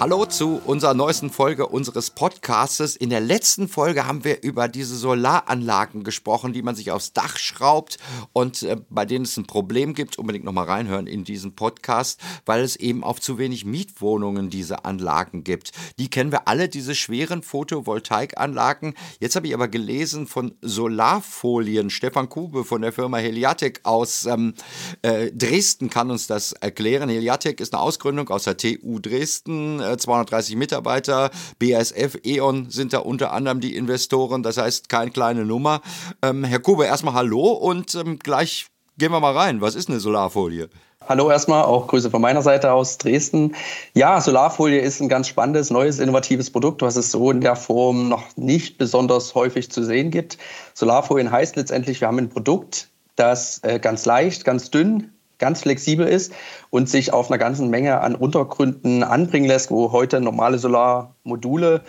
[0.00, 2.96] Hallo zu unserer neuesten Folge unseres Podcastes.
[2.96, 7.36] In der letzten Folge haben wir über diese Solaranlagen gesprochen, die man sich aufs Dach
[7.36, 7.98] schraubt
[8.32, 10.18] und äh, bei denen es ein Problem gibt.
[10.18, 15.44] Unbedingt nochmal reinhören in diesen Podcast, weil es eben auf zu wenig Mietwohnungen diese Anlagen
[15.44, 15.72] gibt.
[15.98, 18.94] Die kennen wir alle, diese schweren Photovoltaikanlagen.
[19.18, 21.90] Jetzt habe ich aber gelesen von Solarfolien.
[21.90, 24.54] Stefan Kube von der Firma Heliatic aus ähm,
[25.02, 27.10] äh, Dresden kann uns das erklären.
[27.10, 31.30] Heliatic ist eine Ausgründung aus der TU Dresden 230 Mitarbeiter.
[31.58, 34.42] BASF, E.ON sind da unter anderem die Investoren.
[34.42, 35.80] Das heißt, keine kleine Nummer.
[36.22, 38.66] Ähm, Herr Kube, erstmal Hallo und ähm, gleich
[38.98, 39.60] gehen wir mal rein.
[39.60, 40.68] Was ist eine Solarfolie?
[41.08, 43.56] Hallo erstmal, auch Grüße von meiner Seite aus Dresden.
[43.94, 48.08] Ja, Solarfolie ist ein ganz spannendes, neues, innovatives Produkt, was es so in der Form
[48.08, 50.38] noch nicht besonders häufig zu sehen gibt.
[50.74, 56.06] Solarfolien heißt letztendlich, wir haben ein Produkt, das äh, ganz leicht, ganz dünn, ganz flexibel
[56.06, 56.32] ist
[56.70, 61.82] und sich auf einer ganzen Menge an Untergründen anbringen lässt, wo heute normale Solarmodule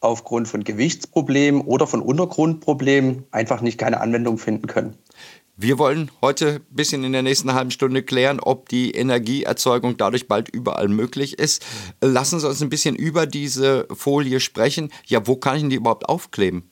[0.00, 4.98] aufgrund von Gewichtsproblemen oder von Untergrundproblemen einfach nicht keine Anwendung finden können.
[5.58, 10.28] Wir wollen heute ein bisschen in der nächsten halben Stunde klären, ob die Energieerzeugung dadurch
[10.28, 11.64] bald überall möglich ist.
[12.02, 14.92] Lassen Sie uns ein bisschen über diese Folie sprechen.
[15.06, 16.70] Ja, wo kann ich denn die überhaupt aufkleben?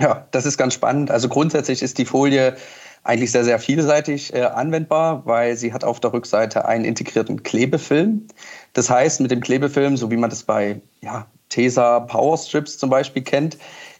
[0.00, 1.10] Ja, das ist ganz spannend.
[1.10, 2.56] Also grundsätzlich ist die Folie
[3.04, 8.26] eigentlich sehr, sehr vielseitig äh, anwendbar, weil sie hat auf der Rückseite einen integrierten Klebefilm.
[8.72, 13.22] Das heißt, mit dem Klebefilm, so wie man das bei ja, Tesa Powerstrips zum Beispiel
[13.22, 13.56] kennt,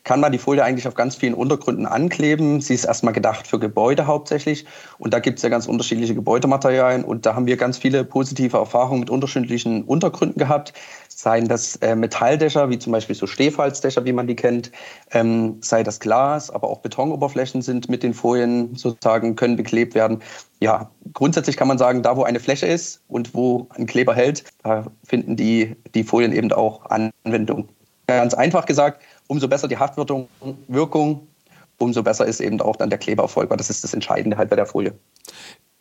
[0.09, 2.63] kann man die Folie eigentlich auf ganz vielen Untergründen ankleben.
[2.63, 4.65] Sie ist erstmal gedacht für Gebäude hauptsächlich.
[4.97, 7.05] Und da gibt es ja ganz unterschiedliche Gebäudematerialien.
[7.05, 10.73] Und da haben wir ganz viele positive Erfahrungen mit unterschiedlichen Untergründen gehabt.
[11.09, 14.73] Seien das äh, Metalldächer, wie zum Beispiel so Stehfalzdächer, wie man die kennt,
[15.11, 20.23] ähm, sei das Glas, aber auch Betonoberflächen sind mit den Folien sozusagen, können beklebt werden.
[20.59, 24.45] Ja, grundsätzlich kann man sagen, da wo eine Fläche ist und wo ein Kleber hält,
[24.63, 27.69] da finden die, die Folien eben auch Anwendung.
[28.09, 31.29] Ganz einfach gesagt, umso besser die Haftwirkung,
[31.77, 34.57] umso besser ist eben auch dann der Klebererfolg, weil das ist das Entscheidende halt bei
[34.57, 34.95] der Folie.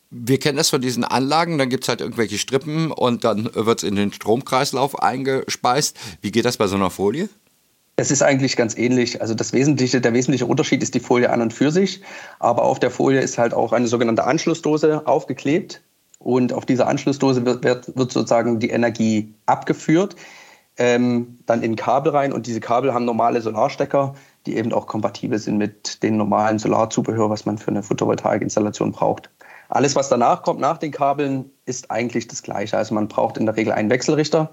[0.09, 3.81] Wir kennen das von diesen Anlagen, dann gibt es halt irgendwelche Strippen und dann wird
[3.81, 5.97] es in den Stromkreislauf eingespeist.
[6.21, 7.29] Wie geht das bei so einer Folie?
[7.95, 9.21] Es ist eigentlich ganz ähnlich.
[9.21, 12.01] Also das wesentliche, der wesentliche Unterschied ist die Folie an und für sich.
[12.39, 15.81] Aber auf der Folie ist halt auch eine sogenannte Anschlussdose aufgeklebt.
[16.19, 20.15] Und auf dieser Anschlussdose wird, wird, wird sozusagen die Energie abgeführt
[20.77, 24.15] ähm, dann in Kabel rein und diese Kabel haben normale Solarstecker,
[24.45, 29.29] die eben auch kompatibel sind mit den normalen Solarzubehör, was man für eine Photovoltaikinstallation braucht.
[29.69, 32.77] Alles, was danach kommt, nach den Kabeln, ist eigentlich das Gleiche.
[32.77, 34.49] Also man braucht in der Regel einen Wechselrichter,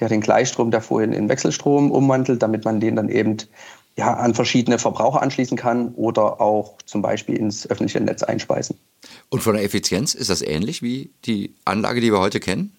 [0.00, 3.36] der den Gleichstrom der Folien in Wechselstrom umwandelt, damit man den dann eben
[3.96, 8.78] ja, an verschiedene Verbraucher anschließen kann oder auch zum Beispiel ins öffentliche Netz einspeisen.
[9.28, 12.76] Und von der Effizienz ist das ähnlich wie die Anlage, die wir heute kennen?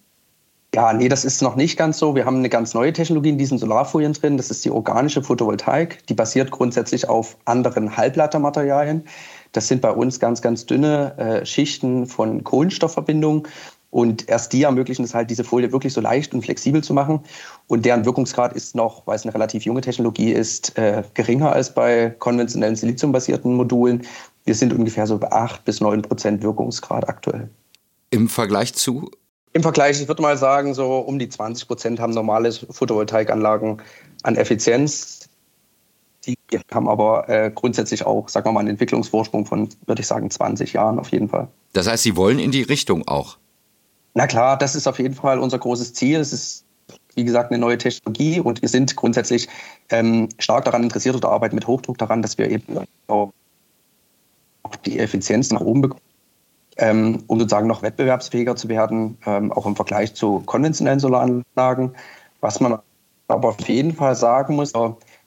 [0.76, 2.14] Ja, nee, das ist noch nicht ganz so.
[2.14, 4.36] Wir haben eine ganz neue Technologie in diesen Solarfolien drin.
[4.36, 6.06] Das ist die organische Photovoltaik.
[6.08, 9.04] Die basiert grundsätzlich auf anderen Halbleitermaterialien.
[9.52, 13.44] Das sind bei uns ganz, ganz dünne äh, Schichten von Kohlenstoffverbindungen.
[13.88, 17.20] Und erst die ermöglichen es halt, diese Folie wirklich so leicht und flexibel zu machen.
[17.68, 21.72] Und deren Wirkungsgrad ist noch, weil es eine relativ junge Technologie ist, äh, geringer als
[21.72, 24.02] bei konventionellen siliziumbasierten Modulen.
[24.44, 27.48] Wir sind ungefähr so bei 8 bis 9 Prozent Wirkungsgrad aktuell.
[28.10, 29.10] Im Vergleich zu
[29.56, 33.80] im Vergleich, ich würde mal sagen, so um die 20 Prozent haben normale Photovoltaikanlagen
[34.22, 35.30] an Effizienz.
[36.26, 36.36] Die
[36.70, 40.74] haben aber äh, grundsätzlich auch, sagen wir mal, einen Entwicklungsvorsprung von, würde ich sagen, 20
[40.74, 41.48] Jahren auf jeden Fall.
[41.72, 43.38] Das heißt, Sie wollen in die Richtung auch?
[44.12, 46.20] Na klar, das ist auf jeden Fall unser großes Ziel.
[46.20, 46.64] Es ist,
[47.14, 49.48] wie gesagt, eine neue Technologie und wir sind grundsätzlich
[49.88, 53.32] ähm, stark daran interessiert oder arbeiten mit Hochdruck daran, dass wir eben auch
[54.84, 56.05] die Effizienz nach oben bekommen
[56.76, 61.94] ähm, um sozusagen noch wettbewerbsfähiger zu werden, ähm, auch im Vergleich zu konventionellen Solaranlagen.
[62.40, 62.78] Was man
[63.28, 64.72] aber auf jeden Fall sagen muss,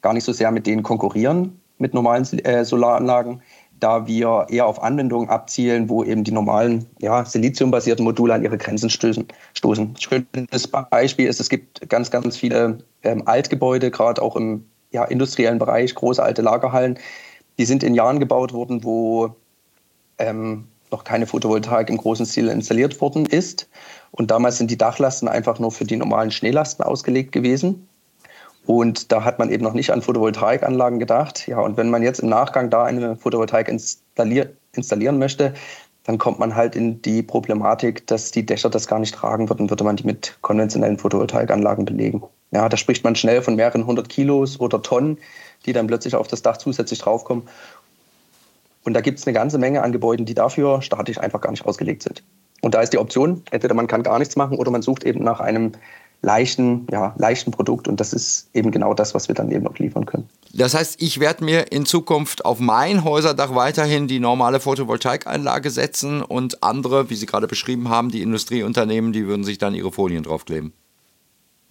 [0.01, 3.42] gar nicht so sehr mit denen konkurrieren, mit normalen äh, Solaranlagen,
[3.80, 8.57] da wir eher auf Anwendungen abzielen, wo eben die normalen ja, siliziumbasierten Module an ihre
[8.57, 9.25] Grenzen stößen.
[9.54, 9.95] stoßen.
[9.98, 15.60] Schönes Beispiel ist, es gibt ganz, ganz viele ähm, Altgebäude, gerade auch im ja, industriellen
[15.60, 17.00] Bereich, große alte Lagerhallen,
[17.57, 19.36] die sind in Jahren gebaut worden, wo
[20.18, 23.69] ähm, noch keine Photovoltaik im großen Stil installiert worden ist.
[24.12, 27.88] Und damals sind die Dachlasten einfach nur für die normalen Schneelasten ausgelegt gewesen.
[28.65, 31.47] Und da hat man eben noch nicht an Photovoltaikanlagen gedacht.
[31.47, 35.53] Ja, und wenn man jetzt im Nachgang da eine Photovoltaik installier installieren möchte,
[36.03, 39.69] dann kommt man halt in die Problematik, dass die Dächer das gar nicht tragen würden,
[39.69, 42.24] würde man die mit konventionellen Photovoltaikanlagen belegen.
[42.51, 45.19] Ja, da spricht man schnell von mehreren hundert Kilos oder Tonnen,
[45.65, 47.47] die dann plötzlich auf das Dach zusätzlich draufkommen.
[48.84, 51.66] Und da gibt es eine ganze Menge an Gebäuden, die dafür statisch einfach gar nicht
[51.66, 52.24] ausgelegt sind.
[52.62, 55.24] Und da ist die Option, entweder man kann gar nichts machen oder man sucht eben
[55.24, 55.74] nach einem
[56.22, 57.88] leichten, ja, leichten Produkt.
[57.88, 60.28] Und das ist eben genau das, was wir dann eben auch liefern können.
[60.54, 66.22] Das heißt, ich werde mir in Zukunft auf mein Häuserdach weiterhin die normale Photovoltaikanlage setzen
[66.22, 70.24] und andere, wie Sie gerade beschrieben haben, die Industrieunternehmen, die würden sich dann ihre Folien
[70.24, 70.74] draufkleben.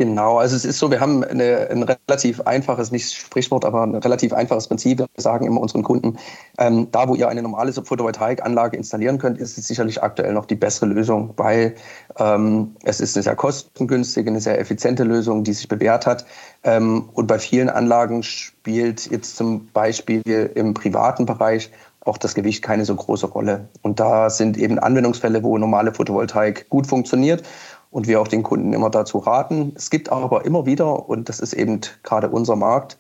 [0.01, 3.97] Genau, also es ist so, wir haben eine, ein relativ einfaches, nicht Sprichwort, aber ein
[3.97, 5.01] relativ einfaches Prinzip.
[5.01, 6.17] Wir sagen immer unseren Kunden,
[6.59, 10.55] ähm, da wo ihr eine normale Photovoltaikanlage installieren könnt, ist es sicherlich aktuell noch die
[10.55, 11.75] bessere Lösung, weil
[12.17, 16.25] ähm, es ist eine sehr kostengünstige, eine sehr effiziente Lösung, die sich bewährt hat.
[16.63, 20.23] Ähm, und bei vielen Anlagen spielt jetzt zum Beispiel
[20.55, 21.73] im privaten Bereich
[22.05, 23.69] auch das Gewicht keine so große Rolle.
[23.83, 27.43] Und da sind eben Anwendungsfälle, wo normale Photovoltaik gut funktioniert
[27.91, 29.73] und wir auch den Kunden immer dazu raten.
[29.75, 32.99] Es gibt aber immer wieder, und das ist eben gerade unser Markt,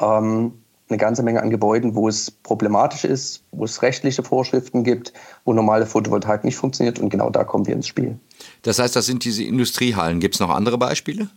[0.00, 0.52] ähm,
[0.88, 5.12] eine ganze Menge an Gebäuden, wo es problematisch ist, wo es rechtliche Vorschriften gibt,
[5.44, 8.18] wo normale Photovoltaik nicht funktioniert und genau da kommen wir ins Spiel.
[8.62, 10.20] Das heißt, das sind diese Industriehallen.
[10.20, 11.28] Gibt es noch andere Beispiele?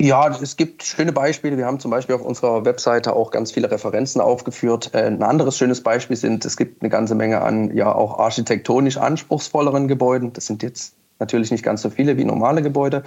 [0.00, 1.56] Ja, es gibt schöne Beispiele.
[1.56, 4.90] Wir haben zum Beispiel auf unserer Webseite auch ganz viele Referenzen aufgeführt.
[4.94, 8.96] Äh, ein anderes schönes Beispiel sind, es gibt eine ganze Menge an ja auch architektonisch
[8.96, 10.32] anspruchsvolleren Gebäuden.
[10.32, 13.02] Das sind jetzt Natürlich nicht ganz so viele wie normale Gebäude,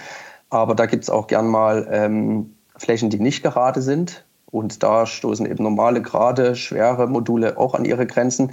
[0.50, 4.26] aber da gibt es auch gern mal ähm, Flächen, die nicht gerade sind.
[4.52, 8.52] Und da stoßen eben normale, gerade, schwere Module auch an ihre Grenzen.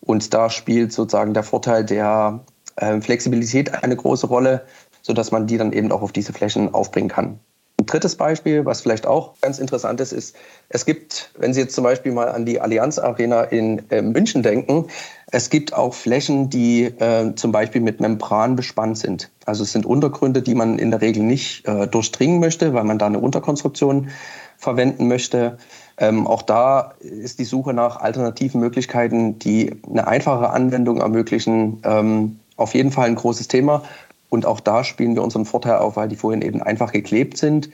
[0.00, 2.40] Und da spielt sozusagen der Vorteil der
[2.76, 4.64] äh, Flexibilität eine große Rolle,
[5.02, 7.40] sodass man die dann eben auch auf diese Flächen aufbringen kann.
[7.80, 10.36] Ein drittes Beispiel, was vielleicht auch ganz interessant ist, ist,
[10.68, 14.42] es gibt, wenn Sie jetzt zum Beispiel mal an die Allianz Arena in äh, München
[14.42, 14.88] denken,
[15.30, 19.30] es gibt auch Flächen, die äh, zum Beispiel mit Membran bespannt sind.
[19.46, 22.98] Also es sind Untergründe, die man in der Regel nicht äh, durchdringen möchte, weil man
[22.98, 24.10] da eine Unterkonstruktion
[24.58, 25.56] verwenden möchte.
[25.96, 32.40] Ähm, auch da ist die Suche nach alternativen Möglichkeiten, die eine einfache Anwendung ermöglichen, ähm,
[32.58, 33.84] auf jeden Fall ein großes Thema.
[34.30, 37.68] Und auch da spielen wir unseren Vorteil auf, weil die Folien eben einfach geklebt sind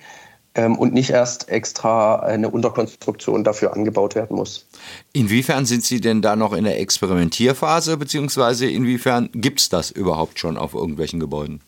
[0.56, 4.67] ähm, und nicht erst extra eine Unterkonstruktion dafür angebaut werden muss.
[5.12, 10.38] Inwiefern sind Sie denn da noch in der Experimentierphase, beziehungsweise inwiefern gibt es das überhaupt
[10.38, 11.61] schon auf irgendwelchen Gebäuden?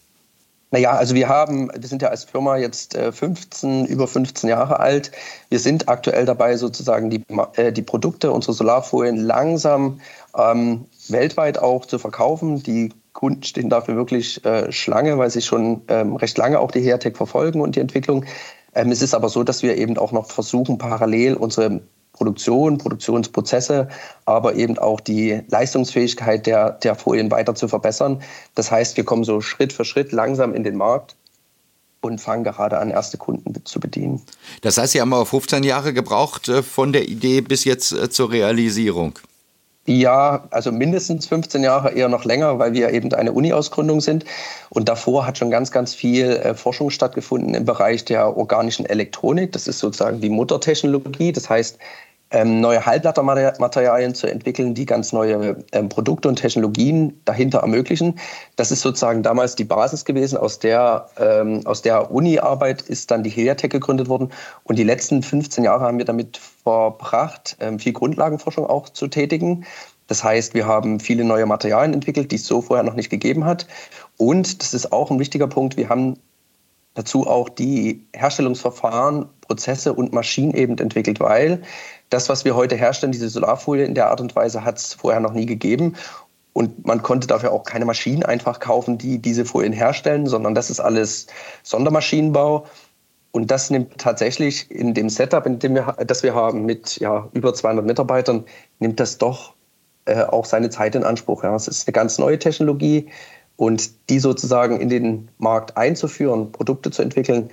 [0.70, 4.80] Naja, also wir haben, wir sind ja als Firma jetzt 15, äh, über 15 Jahre
[4.80, 5.12] alt.
[5.48, 7.22] Wir sind aktuell dabei, sozusagen die,
[7.54, 10.00] äh, die Produkte, unsere Solarfolien langsam
[10.36, 12.62] ähm, weltweit auch zu verkaufen.
[12.62, 16.80] Die Kunden stehen dafür wirklich äh, Schlange, weil sie schon ähm, recht lange auch die
[16.80, 18.24] Hertech verfolgen und die Entwicklung.
[18.74, 21.80] Ähm, es ist aber so, dass wir eben auch noch versuchen, parallel unsere
[22.12, 23.88] Produktion, Produktionsprozesse,
[24.24, 28.22] aber eben auch die Leistungsfähigkeit der, der Folien weiter zu verbessern.
[28.54, 31.16] Das heißt, wir kommen so Schritt für Schritt langsam in den Markt
[32.00, 34.22] und fangen gerade an, erste Kunden zu bedienen.
[34.62, 38.10] Das heißt, Sie haben aber 15 Jahre gebraucht äh, von der Idee bis jetzt äh,
[38.10, 39.18] zur Realisierung.
[39.88, 44.26] Ja, also mindestens 15 Jahre, eher noch länger, weil wir eben eine Uni-Ausgründung sind.
[44.68, 49.52] Und davor hat schon ganz, ganz viel äh, Forschung stattgefunden im Bereich der organischen Elektronik.
[49.52, 51.32] Das ist sozusagen die Muttertechnologie.
[51.32, 51.78] Das heißt,
[52.30, 58.18] ähm, neue Halbleitermaterialien zu entwickeln, die ganz neue ähm, Produkte und Technologien dahinter ermöglichen.
[58.56, 60.36] Das ist sozusagen damals die Basis gewesen.
[60.36, 64.30] Aus der, ähm, aus der Uni-Arbeit ist dann die Heliatech gegründet worden.
[64.64, 69.64] Und die letzten 15 Jahre haben wir damit verbracht, ähm, viel Grundlagenforschung auch zu tätigen.
[70.06, 73.44] Das heißt, wir haben viele neue Materialien entwickelt, die es so vorher noch nicht gegeben
[73.44, 73.66] hat.
[74.16, 76.18] Und das ist auch ein wichtiger Punkt, wir haben
[76.94, 81.62] dazu auch die Herstellungsverfahren, Prozesse und Maschinen eben entwickelt, weil
[82.10, 85.20] das, was wir heute herstellen, diese Solarfolie in der Art und Weise, hat es vorher
[85.20, 85.96] noch nie gegeben.
[86.52, 90.70] Und man konnte dafür auch keine Maschinen einfach kaufen, die diese Folien herstellen, sondern das
[90.70, 91.26] ist alles
[91.62, 92.66] Sondermaschinenbau.
[93.30, 97.28] Und das nimmt tatsächlich in dem Setup, in dem wir, das wir haben, mit ja,
[97.32, 98.44] über 200 Mitarbeitern,
[98.80, 99.54] nimmt das doch
[100.06, 101.44] äh, auch seine Zeit in Anspruch.
[101.44, 101.54] Ja.
[101.54, 103.08] Es ist eine ganz neue Technologie
[103.56, 107.50] und die sozusagen in den Markt einzuführen, Produkte zu entwickeln,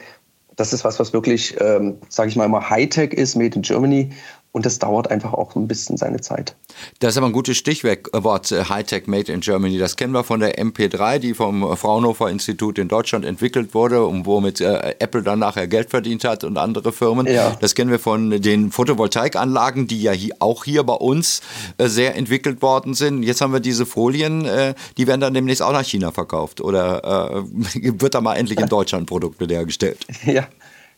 [0.56, 4.12] das ist was, was wirklich, ähm, sage ich mal, immer Hightech ist, made in Germany
[4.56, 6.56] und das dauert einfach auch ein bisschen seine Zeit.
[7.00, 9.78] Das ist aber ein gutes Stichwort, äh, Hightech Made in Germany.
[9.78, 14.26] Das kennen wir von der MP3, die vom Fraunhofer Institut in Deutschland entwickelt wurde und
[14.26, 17.28] womit äh, Apple dann nachher Geld verdient hat und andere Firmen.
[17.28, 17.58] Ja.
[17.60, 21.42] Das kennen wir von den Photovoltaikanlagen, die ja hier, auch hier bei uns
[21.78, 23.24] äh, sehr entwickelt worden sind.
[23.24, 26.62] Jetzt haben wir diese Folien, äh, die werden dann demnächst auch nach China verkauft.
[26.62, 27.44] Oder äh,
[28.00, 29.98] wird da mal endlich in Deutschland ein Produkt mit hergestellt?
[30.26, 30.48] Ja.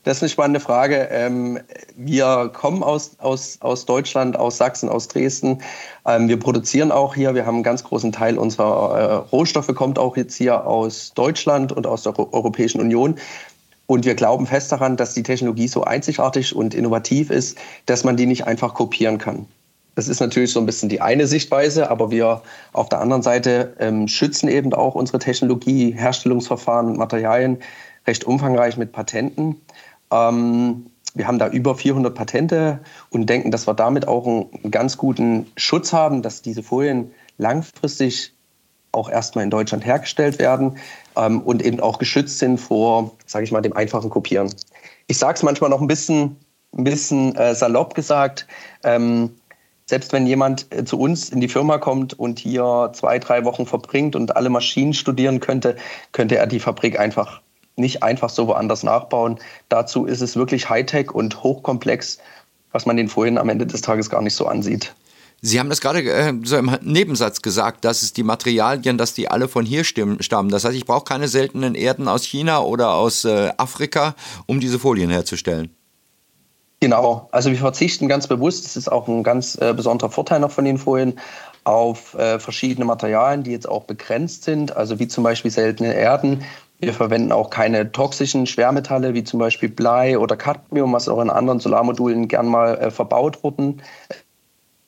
[0.07, 1.09] Das ist eine spannende Frage.
[1.11, 1.59] Ähm,
[1.97, 5.61] wir kommen aus, aus, aus Deutschland, aus Sachsen, aus Dresden.
[6.05, 7.35] Ähm, wir produzieren auch hier.
[7.35, 11.73] Wir haben einen ganz großen Teil unserer äh, Rohstoffe kommt auch jetzt hier aus Deutschland
[11.73, 13.15] und aus der Europäischen Union.
[13.87, 18.15] Und wir glauben fest daran, dass die Technologie so einzigartig und innovativ ist, dass man
[18.15, 19.45] die nicht einfach kopieren kann.
[19.95, 23.73] Das ist natürlich so ein bisschen die eine Sichtweise, aber wir auf der anderen Seite
[23.79, 27.57] ähm, schützen eben auch unsere Technologie, Herstellungsverfahren und Materialien
[28.07, 29.57] recht umfangreich mit Patenten.
[30.11, 34.97] Ähm, wir haben da über 400 Patente und denken, dass wir damit auch einen ganz
[34.97, 38.33] guten Schutz haben, dass diese Folien langfristig
[38.91, 40.77] auch erstmal in Deutschland hergestellt werden
[41.15, 44.53] ähm, und eben auch geschützt sind vor, sage ich mal, dem einfachen Kopieren.
[45.07, 46.37] Ich sage es manchmal noch ein bisschen,
[46.75, 48.47] ein bisschen äh, salopp gesagt.
[48.83, 49.31] Ähm,
[49.85, 53.65] selbst wenn jemand äh, zu uns in die Firma kommt und hier zwei, drei Wochen
[53.65, 55.77] verbringt und alle Maschinen studieren könnte,
[56.11, 57.41] könnte er die Fabrik einfach
[57.77, 59.39] nicht einfach so woanders nachbauen.
[59.69, 62.17] Dazu ist es wirklich Hightech und hochkomplex,
[62.71, 64.93] was man den vorhin am Ende des Tages gar nicht so ansieht.
[65.41, 69.29] Sie haben das gerade äh, so im Nebensatz gesagt, dass es die Materialien, dass die
[69.29, 70.49] alle von hier stammen.
[70.49, 74.15] Das heißt, ich brauche keine seltenen Erden aus China oder aus äh, Afrika,
[74.47, 75.69] um diese Folien herzustellen.
[76.79, 80.51] Genau, also wir verzichten ganz bewusst, das ist auch ein ganz äh, besonderer Vorteil noch
[80.51, 81.19] von den Folien,
[81.63, 86.45] auf äh, verschiedene Materialien, die jetzt auch begrenzt sind, also wie zum Beispiel seltene Erden,
[86.79, 91.29] wir verwenden auch keine toxischen Schwermetalle wie zum Beispiel Blei oder Cadmium, was auch in
[91.29, 93.81] anderen Solarmodulen gern mal äh, verbaut wurden,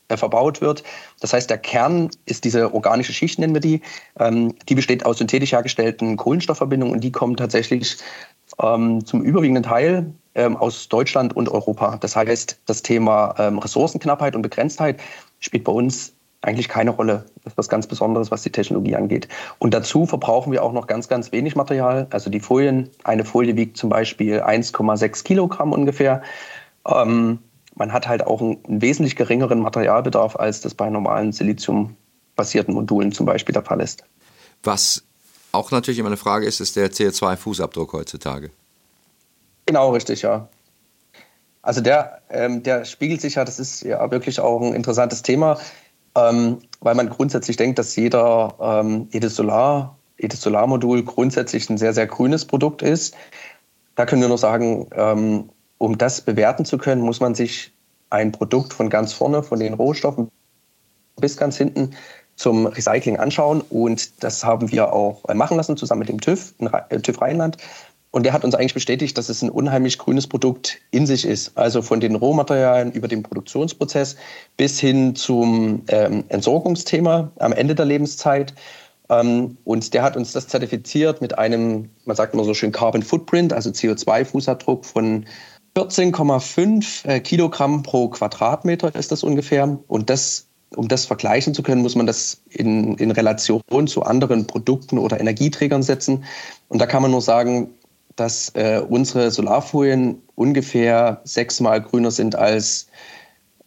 [0.10, 0.84] äh, verbaut wird.
[1.19, 3.81] Das heißt, der Kern ist diese organische Schicht, nennen wir die.
[4.19, 7.98] Ähm, die besteht aus synthetisch hergestellten Kohlenstoffverbindungen und die kommen tatsächlich
[8.62, 11.98] ähm, zum überwiegenden Teil ähm, aus Deutschland und Europa.
[11.98, 15.00] Das heißt, das Thema ähm, Ressourcenknappheit und Begrenztheit
[15.39, 17.25] spielt bei uns eigentlich keine Rolle.
[17.43, 19.27] Das ist was ganz Besonderes, was die Technologie angeht.
[19.58, 22.08] Und dazu verbrauchen wir auch noch ganz, ganz wenig Material.
[22.12, 26.22] Also die Folien, eine Folie wiegt zum Beispiel 1,6 Kilogramm ungefähr.
[26.88, 27.39] Ähm,
[27.75, 33.12] man hat halt auch einen, einen, wesentlich geringeren Materialbedarf, als das bei normalen Silizium-basierten Modulen
[33.12, 34.03] zum Beispiel der Fall ist.
[34.63, 35.03] Was
[35.51, 38.51] auch natürlich immer eine Frage ist, ist der CO2-Fußabdruck heutzutage.
[39.65, 40.48] Genau, richtig, ja.
[41.62, 45.60] Also der, ähm, der spiegelt sich ja, das ist ja wirklich auch ein interessantes Thema
[46.16, 51.94] ähm, weil man grundsätzlich denkt, dass jeder, ähm, jedes, Solar, jedes Solarmodul grundsätzlich ein sehr,
[51.94, 53.16] sehr grünes Produkt ist.
[53.96, 57.74] Da können wir nur sagen, ähm, um das bewerten zu können, muss man sich
[58.10, 60.30] ein Produkt von ganz vorne, von den Rohstoffen
[61.20, 61.92] bis ganz hinten
[62.36, 63.62] zum Recycling anschauen.
[63.70, 66.54] Und das haben wir auch machen lassen, zusammen mit dem TÜV,
[67.04, 67.58] TÜV Rheinland.
[68.12, 71.56] Und der hat uns eigentlich bestätigt, dass es ein unheimlich grünes Produkt in sich ist.
[71.56, 74.16] Also von den Rohmaterialien über den Produktionsprozess
[74.58, 78.56] bis hin zum ähm, Entsorgungsthema am Ende der Lebenszeit.
[79.10, 83.04] Ähm, und der hat uns das zertifiziert mit einem, man sagt immer so schön Carbon
[83.04, 85.25] Footprint, also CO2-Fußabdruck von
[85.78, 89.78] 14,5 äh, Kilogramm pro Quadratmeter ist das ungefähr.
[89.88, 94.46] Und das um das vergleichen zu können, muss man das in, in Relation zu anderen
[94.46, 96.25] Produkten oder Energieträgern setzen.
[96.68, 97.72] Und da kann man nur sagen,
[98.20, 102.88] dass äh, unsere Solarfolien ungefähr sechsmal grüner sind als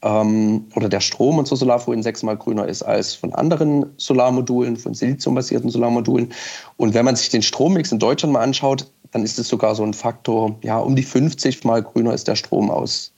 [0.03, 5.71] ähm, oder der Strom unserer Solarfolien sechsmal grüner ist als von anderen Solarmodulen, von siliziumbasierten
[5.71, 6.33] Solarmodulen.
[6.77, 9.85] Und wenn man sich den Strommix in Deutschland mal anschaut, dann ist es sogar so
[9.85, 13.13] ein Faktor, ja, um die 50 mal grüner ist der Strom aus,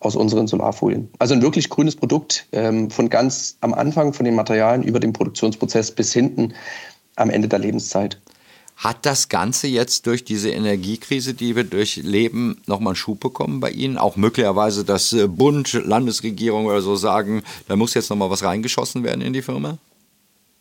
[0.00, 1.08] aus unseren Solarfolien.
[1.18, 5.12] Also ein wirklich grünes Produkt ähm, von ganz am Anfang von den Materialien über den
[5.12, 6.54] Produktionsprozess bis hinten
[7.16, 8.20] am Ende der Lebenszeit.
[8.78, 13.70] Hat das Ganze jetzt durch diese Energiekrise, die wir durchleben, nochmal einen Schub bekommen bei
[13.70, 13.98] Ihnen?
[13.98, 19.02] Auch möglicherweise, dass äh, Bund, Landesregierung oder so sagen, da muss jetzt nochmal was reingeschossen
[19.02, 19.78] werden in die Firma?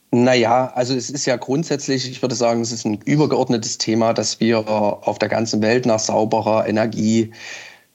[0.10, 4.40] Naja, also es ist ja grundsätzlich, ich würde sagen, es ist ein übergeordnetes Thema, dass
[4.40, 7.32] wir auf der ganzen Welt nach sauberer Energie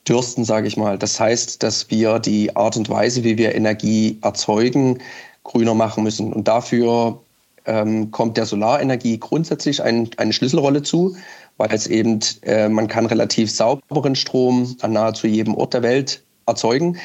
[0.08, 0.98] dürsten, sage ich mal.
[0.98, 4.98] Das heißt, dass wir die Art und Weise, wie wir Energie erzeugen,
[5.42, 6.32] grüner machen müssen.
[6.32, 7.21] Und dafür
[7.66, 11.16] ähm, kommt der Solarenergie grundsätzlich ein, eine Schlüsselrolle zu,
[11.57, 16.23] weil es eben, äh, man kann relativ sauberen Strom an nahezu jedem Ort der Welt
[16.47, 16.99] erzeugen.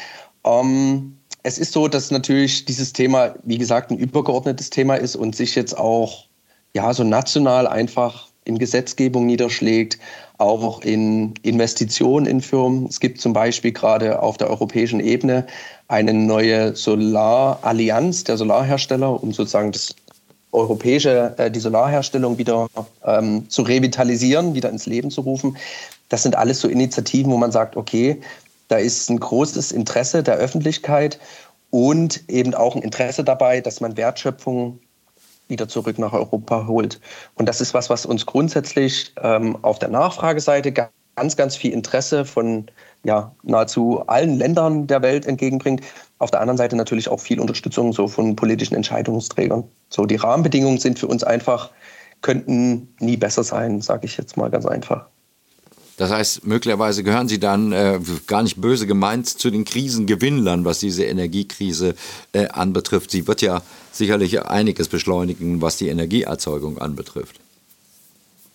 [0.44, 5.36] Ähm, es ist so, dass natürlich dieses Thema, wie gesagt, ein übergeordnetes Thema ist und
[5.36, 6.26] sich jetzt auch
[6.74, 10.00] ja, so national einfach in Gesetzgebung niederschlägt,
[10.38, 12.86] auch in Investitionen in Firmen.
[12.88, 15.46] Es gibt zum Beispiel gerade auf der europäischen Ebene
[15.88, 19.96] eine neue Solarallianz der Solarhersteller, um sozusagen das
[20.58, 22.68] europäische, äh, die Solarherstellung wieder
[23.06, 25.58] ähm, zu revitalisieren, wieder ins Leben zu rufen.
[26.10, 28.20] Das sind alles so Initiativen, wo man sagt, okay,
[28.68, 31.20] da ist ein großes Interesse der Öffentlichkeit
[31.70, 34.80] und eben auch ein Interesse dabei, dass man Wertschöpfung
[35.48, 37.00] wieder zurück nach Europa holt.
[37.36, 40.74] Und das ist was, was uns grundsätzlich ähm, auf der Nachfrageseite
[41.18, 42.68] ganz, ganz viel Interesse von
[43.04, 45.82] ja, nahezu allen Ländern der Welt entgegenbringt.
[46.20, 49.64] Auf der anderen Seite natürlich auch viel Unterstützung so von politischen Entscheidungsträgern.
[49.90, 51.72] So die Rahmenbedingungen sind für uns einfach,
[52.22, 55.06] könnten nie besser sein, sage ich jetzt mal ganz einfach.
[55.98, 60.78] Das heißt, möglicherweise gehören Sie dann, äh, gar nicht böse gemeint, zu den Krisengewinnlern, was
[60.78, 61.96] diese Energiekrise
[62.34, 63.10] äh, anbetrifft.
[63.10, 67.40] Sie wird ja sicherlich einiges beschleunigen, was die Energieerzeugung anbetrifft.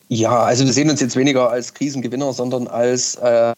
[0.08, 3.54] Ja, also wir sehen uns jetzt weniger als Krisengewinner, sondern als äh,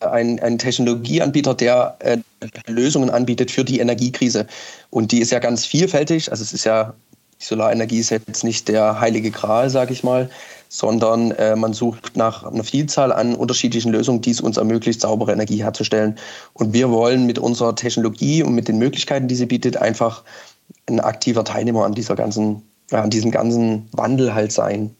[0.00, 2.18] ein, ein, Technologieanbieter, der äh,
[2.66, 4.46] Lösungen anbietet für die Energiekrise.
[4.90, 6.30] Und die ist ja ganz vielfältig.
[6.30, 6.94] Also es ist ja,
[7.40, 10.30] die Solarenergie ist jetzt nicht der heilige Gral, sage ich mal,
[10.68, 15.32] sondern äh, man sucht nach einer Vielzahl an unterschiedlichen Lösungen, die es uns ermöglicht, saubere
[15.32, 16.18] Energie herzustellen.
[16.52, 20.24] Und wir wollen mit unserer Technologie und mit den Möglichkeiten, die sie bietet, einfach
[20.86, 24.94] ein aktiver Teilnehmer an dieser ganzen, ja, an diesem ganzen Wandel halt sein.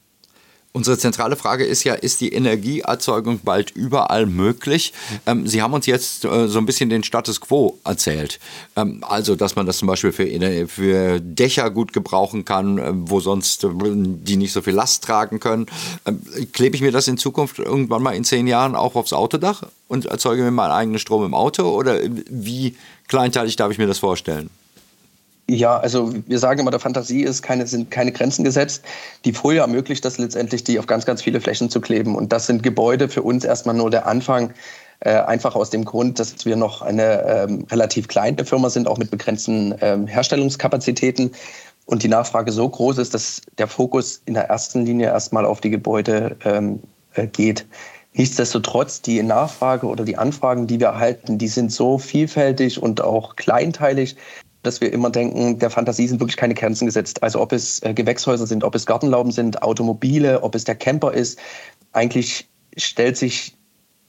[0.76, 4.92] Unsere zentrale Frage ist ja, ist die Energieerzeugung bald überall möglich?
[5.24, 8.38] Ähm, Sie haben uns jetzt äh, so ein bisschen den Status quo erzählt.
[8.76, 13.20] Ähm, also, dass man das zum Beispiel für, für Dächer gut gebrauchen kann, äh, wo
[13.20, 15.64] sonst äh, die nicht so viel Last tragen können.
[16.04, 16.20] Ähm,
[16.52, 20.04] klebe ich mir das in Zukunft irgendwann mal in zehn Jahren auch aufs Autodach und
[20.04, 21.70] erzeuge mir meinen eigenen Strom im Auto?
[21.70, 22.76] Oder wie
[23.08, 24.50] kleinteilig darf ich mir das vorstellen?
[25.48, 28.84] Ja, also wir sagen immer, der Fantasie ist keine, sind keine Grenzen gesetzt.
[29.24, 32.16] Die Folie ermöglicht das letztendlich, die auf ganz, ganz viele Flächen zu kleben.
[32.16, 34.52] Und das sind Gebäude für uns erstmal nur der Anfang.
[35.00, 38.98] Äh, einfach aus dem Grund, dass wir noch eine ähm, relativ kleine Firma sind, auch
[38.98, 41.30] mit begrenzten ähm, Herstellungskapazitäten.
[41.84, 45.60] Und die Nachfrage so groß ist, dass der Fokus in der ersten Linie erstmal auf
[45.60, 46.80] die Gebäude ähm,
[47.14, 47.66] äh, geht.
[48.14, 53.36] Nichtsdestotrotz, die Nachfrage oder die Anfragen, die wir erhalten, die sind so vielfältig und auch
[53.36, 54.16] kleinteilig,
[54.66, 57.22] dass wir immer denken, der Fantasie sind wirklich keine Grenzen gesetzt.
[57.22, 61.12] Also ob es äh, Gewächshäuser sind, ob es Gartenlauben sind, Automobile, ob es der Camper
[61.12, 61.38] ist.
[61.92, 63.56] Eigentlich stellt sich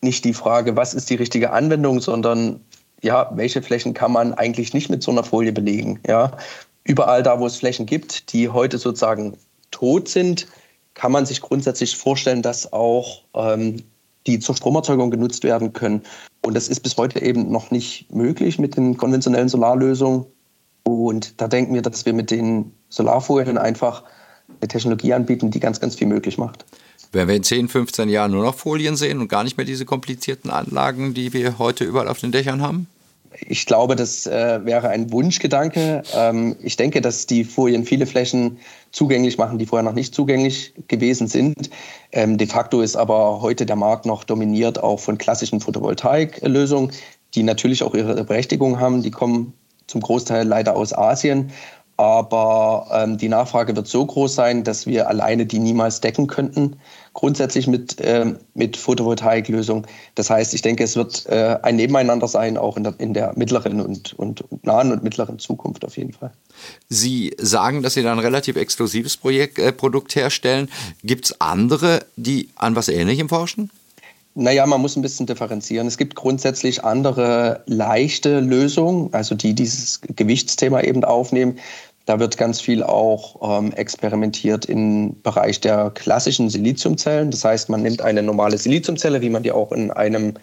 [0.02, 2.62] nicht die Frage, was ist die richtige Anwendung, sondern
[3.02, 6.00] ja, welche Flächen kann man eigentlich nicht mit so einer Folie belegen.
[6.08, 6.36] Ja?
[6.84, 9.38] Überall da, wo es Flächen gibt, die heute sozusagen
[9.72, 10.48] tot sind,
[10.94, 13.84] kann man sich grundsätzlich vorstellen, dass auch ähm,
[14.26, 16.02] die zur Stromerzeugung genutzt werden können.
[16.44, 20.26] Und das ist bis heute eben noch nicht möglich mit den konventionellen Solarlösungen.
[21.06, 24.04] Und da denken wir, dass wir mit den Solarfolien einfach
[24.60, 26.66] eine Technologie anbieten, die ganz, ganz viel möglich macht.
[27.12, 29.86] Werden wir in 10, 15 Jahren nur noch Folien sehen und gar nicht mehr diese
[29.86, 32.88] komplizierten Anlagen, die wir heute überall auf den Dächern haben?
[33.46, 36.02] Ich glaube, das äh, wäre ein Wunschgedanke.
[36.14, 38.58] Ähm, ich denke, dass die Folien viele Flächen
[38.92, 41.70] zugänglich machen, die vorher noch nicht zugänglich gewesen sind.
[42.12, 46.92] Ähm, de facto ist aber heute der Markt noch dominiert auch von klassischen Photovoltaiklösungen,
[47.36, 49.04] die natürlich auch ihre Berechtigung haben.
[49.04, 49.54] Die kommen
[49.88, 51.52] zum Großteil leider aus Asien.
[52.00, 56.76] Aber ähm, die Nachfrage wird so groß sein, dass wir alleine die niemals decken könnten,
[57.14, 59.88] grundsätzlich mit, ähm, mit Photovoltaiklösung.
[60.14, 63.34] Das heißt, ich denke, es wird äh, ein Nebeneinander sein, auch in der, in der
[63.36, 66.32] mittleren und, und nahen und mittleren Zukunft auf jeden Fall.
[66.88, 70.70] Sie sagen, dass Sie da ein relativ exklusives Projekt, äh, Produkt herstellen.
[71.02, 73.72] Gibt es andere, die an was Ähnlichem forschen?
[74.40, 75.88] Naja, man muss ein bisschen differenzieren.
[75.88, 81.58] Es gibt grundsätzlich andere leichte Lösungen, also die dieses Gewichtsthema eben aufnehmen.
[82.06, 87.32] Da wird ganz viel auch ähm, experimentiert im Bereich der klassischen Siliziumzellen.
[87.32, 90.36] Das heißt, man nimmt eine normale Siliziumzelle, wie man die auch in einem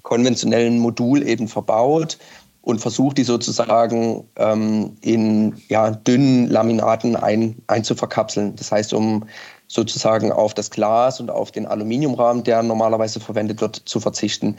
[0.00, 2.16] konventionellen Modul eben verbaut
[2.62, 8.56] und versucht, die sozusagen ähm, in ja, dünnen Laminaten ein, einzuverkapseln.
[8.56, 9.26] Das heißt, um
[9.74, 14.56] sozusagen auf das Glas und auf den Aluminiumrahmen, der normalerweise verwendet wird, zu verzichten.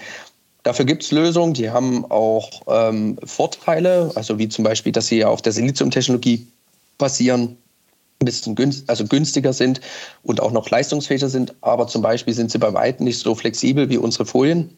[0.64, 5.24] Dafür gibt es Lösungen, die haben auch ähm, Vorteile, also wie zum Beispiel, dass sie
[5.24, 6.46] auf der Siliziumtechnologie
[6.98, 7.58] basieren,
[8.22, 9.80] ein bisschen günst, also günstiger sind
[10.24, 11.54] und auch noch leistungsfähiger sind.
[11.62, 14.78] Aber zum Beispiel sind sie bei weitem nicht so flexibel wie unsere Folien,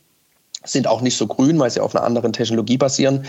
[0.65, 3.25] sind auch nicht so grün, weil sie auf einer anderen Technologie basieren.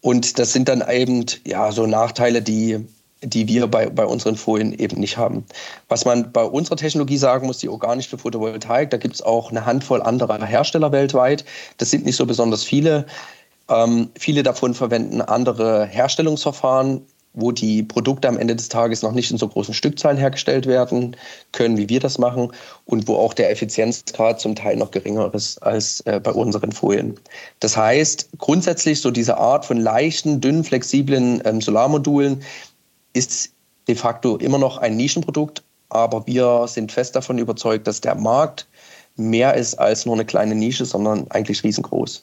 [0.00, 2.86] Und das sind dann eben ja so Nachteile, die
[3.22, 5.44] die wir bei, bei unseren Folien eben nicht haben.
[5.88, 9.66] Was man bei unserer Technologie sagen muss, die organische Photovoltaik, da gibt es auch eine
[9.66, 11.44] Handvoll anderer Hersteller weltweit.
[11.76, 13.06] Das sind nicht so besonders viele.
[13.68, 17.02] Ähm, viele davon verwenden andere Herstellungsverfahren,
[17.32, 21.16] wo die Produkte am Ende des Tages noch nicht in so großen Stückzahlen hergestellt werden
[21.52, 22.50] können, wie wir das machen,
[22.86, 27.16] und wo auch der Effizienzgrad zum Teil noch geringer ist als äh, bei unseren Folien.
[27.60, 32.42] Das heißt, grundsätzlich so diese Art von leichten, dünnen, flexiblen ähm, Solarmodulen,
[33.12, 33.50] ist
[33.88, 38.66] de facto immer noch ein Nischenprodukt, aber wir sind fest davon überzeugt, dass der Markt
[39.16, 42.22] mehr ist als nur eine kleine Nische, sondern eigentlich riesengroß.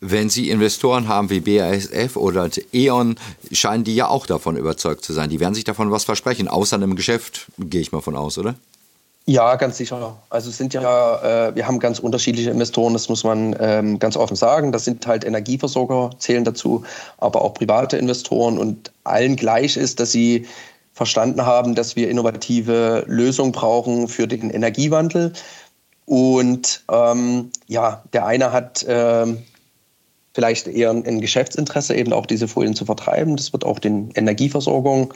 [0.00, 3.16] Wenn Sie Investoren haben wie BASF oder E.ON,
[3.50, 5.30] scheinen die ja auch davon überzeugt zu sein.
[5.30, 8.56] Die werden sich davon was versprechen, außer einem Geschäft, gehe ich mal von aus, oder?
[9.28, 10.16] Ja, ganz sicher.
[10.30, 14.36] Also sind ja, äh, wir haben ganz unterschiedliche Investoren, das muss man ähm, ganz offen
[14.36, 14.70] sagen.
[14.70, 16.84] Das sind halt Energieversorger, zählen dazu,
[17.18, 20.46] aber auch private Investoren und allen gleich ist, dass sie
[20.92, 25.32] verstanden haben, dass wir innovative Lösungen brauchen für den Energiewandel.
[26.04, 29.26] Und ähm, ja, der eine hat äh,
[30.34, 33.36] vielleicht eher ein Geschäftsinteresse, eben auch diese Folien zu vertreiben.
[33.36, 35.12] Das wird auch den Energieversorgung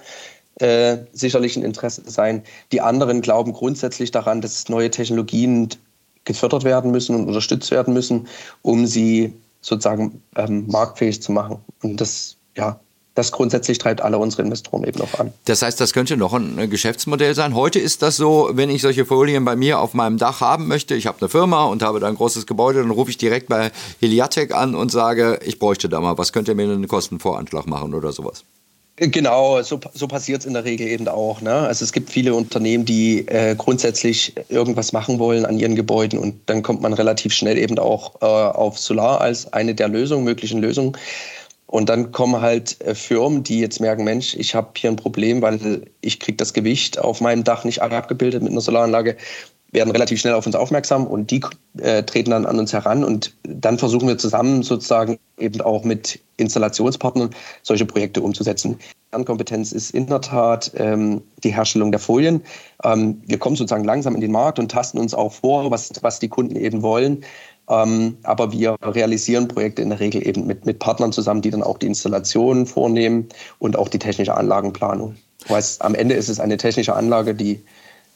[0.57, 2.43] äh, sicherlich ein Interesse sein.
[2.73, 5.69] Die anderen glauben grundsätzlich daran, dass neue Technologien
[6.25, 8.29] gefördert werden müssen und unterstützt werden müssen,
[8.63, 11.59] um sie sozusagen ähm, marktfähig zu machen.
[11.83, 12.81] Und das, ja,
[13.15, 15.33] das grundsätzlich treibt alle unsere Investoren eben noch an.
[15.45, 17.55] Das heißt, das könnte noch ein Geschäftsmodell sein.
[17.55, 20.95] Heute ist das so, wenn ich solche Folien bei mir auf meinem Dach haben möchte,
[20.95, 23.73] ich habe eine Firma und habe da ein großes Gebäude, dann rufe ich direkt bei
[24.01, 27.95] Heliatec an und sage, ich bräuchte da mal, was könnt ihr mir einen Kostenvoranschlag machen
[27.95, 28.45] oder sowas?
[29.03, 31.41] Genau, so, so passiert es in der Regel eben auch.
[31.41, 31.55] Ne?
[31.55, 36.39] Also es gibt viele Unternehmen, die äh, grundsätzlich irgendwas machen wollen an ihren Gebäuden und
[36.45, 40.61] dann kommt man relativ schnell eben auch äh, auf Solar als eine der Lösungen, möglichen
[40.61, 40.99] Lösungen.
[41.67, 45.41] Und dann kommen halt äh, Firmen, die jetzt merken, Mensch, ich habe hier ein Problem,
[45.41, 49.17] weil ich kriege das Gewicht auf meinem Dach nicht abgebildet mit einer Solaranlage
[49.73, 51.41] werden relativ schnell auf uns aufmerksam und die
[51.79, 56.21] äh, treten dann an uns heran und dann versuchen wir zusammen sozusagen eben auch mit
[56.39, 57.31] Installationspartnern
[57.63, 58.79] solche Projekte umzusetzen.
[59.11, 62.43] Kernkompetenz ist in der Tat ähm, die Herstellung der Folien.
[62.85, 66.19] Ähm, wir kommen sozusagen langsam in den Markt und tasten uns auch vor, was, was
[66.19, 67.25] die Kunden eben wollen.
[67.69, 71.63] Ähm, aber wir realisieren Projekte in der Regel eben mit, mit Partnern zusammen, die dann
[71.63, 73.29] auch die Installation vornehmen
[73.59, 75.15] und auch die technische Anlagenplanung.
[75.49, 77.61] Weil am Ende ist es eine technische Anlage, die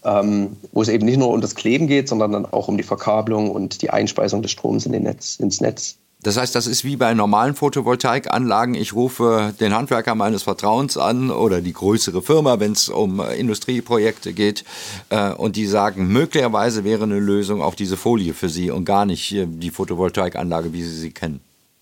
[0.04, 2.82] ähm, wo es eben nicht nur um das Kleben geht, sondern dann auch um die
[2.82, 5.96] Verkabelung und die Einspeisung des Stroms in den Netz, ins Netz.
[6.24, 8.74] Das heißt, das ist wie bei normalen Photovoltaikanlagen.
[8.74, 14.32] Ich rufe den Handwerker meines Vertrauens an oder die größere Firma, wenn es um Industrieprojekte
[14.32, 14.64] geht.
[15.10, 19.04] Äh, und die sagen, möglicherweise wäre eine Lösung auch diese Folie für Sie und gar
[19.04, 21.40] nicht äh, die Photovoltaikanlage, wie Sie sie kennen.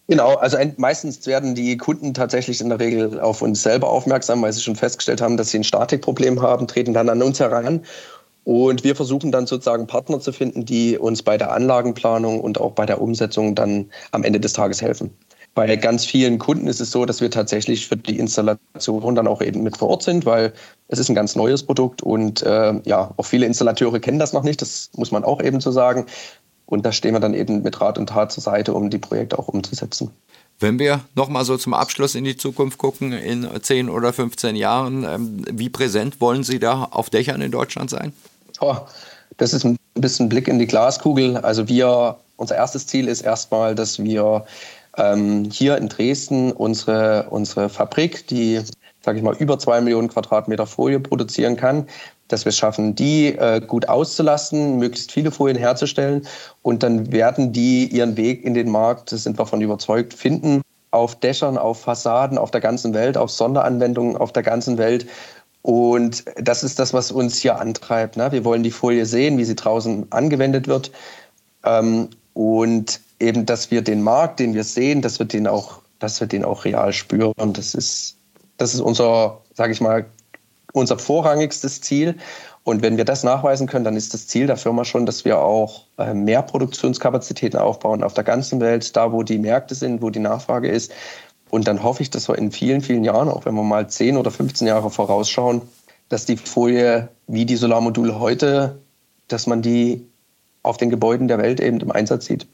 [0.09, 4.53] Genau, also meistens werden die Kunden tatsächlich in der Regel auf uns selber aufmerksam, weil
[4.53, 7.83] sie schon festgestellt haben, dass sie ein Statikproblem haben, treten dann an uns heran
[8.45, 12.73] und wir versuchen dann sozusagen Partner zu finden, die uns bei der Anlagenplanung und auch
[12.73, 15.11] bei der Umsetzung dann am Ende des Tages helfen.
[15.55, 19.43] Bei ganz vielen Kunden ist es so, dass wir tatsächlich für die Installation dann auch
[19.43, 20.53] eben mit vor Ort sind, weil
[20.89, 24.45] es ist ein ganz neues Produkt und äh, ja, auch viele Installateure kennen das noch
[24.45, 26.07] nicht, das muss man auch eben so sagen.
[26.73, 29.39] Und da stehen wir dann eben mit Rat und Tat zur Seite, um die Projekte
[29.39, 30.11] auch umzusetzen.
[30.59, 35.05] Wenn wir nochmal so zum Abschluss in die Zukunft gucken, in 10 oder 15 Jahren,
[35.05, 38.15] ähm, wie präsent wollen Sie da auf Dächern in Deutschland sein?
[38.61, 38.77] Oh,
[39.37, 41.37] das ist ein bisschen Blick in die Glaskugel.
[41.37, 44.47] Also wir, unser erstes Ziel ist erstmal, dass wir
[44.97, 48.63] ähm, hier in Dresden unsere, unsere Fabrik, die,
[49.03, 51.87] sage ich mal, über zwei Millionen Quadratmeter Folie produzieren kann,
[52.33, 56.27] dass wir es schaffen, die äh, gut auszulasten, möglichst viele Folien herzustellen
[56.63, 60.63] und dann werden die ihren Weg in den Markt, das sind wir davon überzeugt, finden,
[60.93, 65.07] auf Dächern, auf Fassaden, auf der ganzen Welt, auf Sonderanwendungen auf der ganzen Welt.
[65.63, 68.17] Und das ist das, was uns hier antreibt.
[68.17, 68.31] Ne?
[68.31, 70.91] Wir wollen die Folie sehen, wie sie draußen angewendet wird.
[71.65, 76.21] Ähm, und eben, dass wir den Markt, den wir sehen, dass wir den auch, dass
[76.21, 77.53] wir den auch real spüren.
[77.53, 78.17] Das ist,
[78.59, 80.05] das ist unser, sage ich mal,
[80.73, 82.17] unser vorrangigstes Ziel.
[82.65, 85.39] Und wenn wir das nachweisen können, dann ist das Ziel der Firma schon, dass wir
[85.41, 90.11] auch äh, mehr Produktionskapazitäten aufbauen auf der ganzen Welt, da wo die Märkte sind, wo
[90.11, 90.93] die Nachfrage ist.
[91.51, 94.17] Und dann hoffe ich, dass wir in vielen, vielen Jahren, auch wenn wir mal 10
[94.17, 95.63] oder 15 Jahre vorausschauen,
[96.09, 98.79] dass die Folie wie die Solarmodule heute,
[99.29, 100.07] dass man die
[100.63, 102.47] auf den Gebäuden der Welt eben im Einsatz sieht.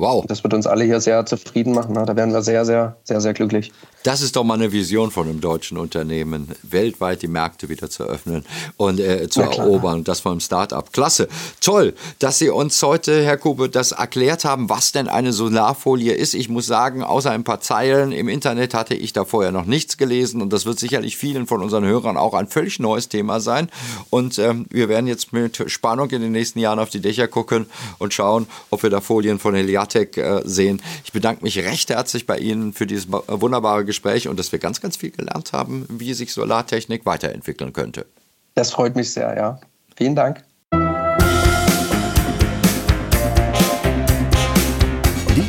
[0.00, 0.24] Wow.
[0.26, 1.94] Das wird uns alle hier sehr zufrieden machen.
[1.94, 3.70] Da werden wir sehr, sehr, sehr, sehr glücklich.
[4.02, 8.04] Das ist doch mal eine Vision von einem deutschen Unternehmen, weltweit die Märkte wieder zu
[8.04, 8.46] öffnen
[8.78, 10.02] und äh, zu erobern.
[10.04, 10.94] Das von einem Start-up.
[10.94, 11.28] Klasse.
[11.60, 16.32] Toll, dass Sie uns heute, Herr Kube, das erklärt haben, was denn eine Solarfolie ist.
[16.32, 19.98] Ich muss sagen, außer ein paar Zeilen im Internet hatte ich da vorher noch nichts
[19.98, 23.68] gelesen und das wird sicherlich vielen von unseren Hörern auch ein völlig neues Thema sein.
[24.08, 27.66] Und ähm, wir werden jetzt mit Spannung in den nächsten Jahren auf die Dächer gucken
[27.98, 30.80] und schauen, ob wir da Folien von Heliat Martech äh, sehen.
[31.04, 34.80] Ich bedanke mich recht herzlich bei Ihnen für dieses wunderbare Gespräch und dass wir ganz,
[34.80, 38.06] ganz viel gelernt haben, wie sich Solartechnik weiterentwickeln könnte.
[38.54, 39.60] Das freut mich sehr, ja.
[39.96, 40.42] Vielen Dank.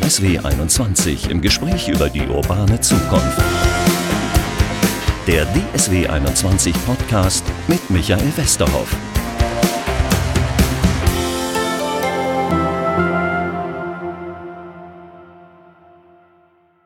[0.01, 3.41] DSW 21 im Gespräch über die urbane Zukunft.
[5.27, 8.95] Der DSW 21 Podcast mit Michael Westerhoff.